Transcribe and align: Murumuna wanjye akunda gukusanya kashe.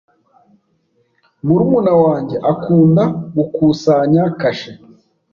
Murumuna 1.45 1.93
wanjye 2.03 2.35
akunda 2.51 3.03
gukusanya 3.35 4.23
kashe. 4.39 4.71